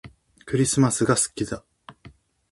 [0.45, 1.63] クリスマスが好きだ